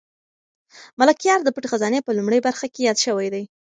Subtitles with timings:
[0.99, 3.43] ملکیار د پټې خزانې په لومړۍ برخه کې یاد شوی دی.